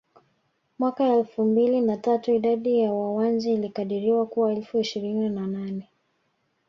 Mwaka 0.79 1.05
elfu 1.05 1.45
mbili 1.45 1.81
na 1.81 1.97
tatu 1.97 2.33
idadi 2.33 2.79
ya 2.79 2.91
Wawanji 2.93 3.53
ilikadiriwa 3.53 4.25
kuwa 4.25 4.51
elfu 4.53 4.77
ishirini 4.77 5.29
na 5.29 5.47
nane 5.47 5.89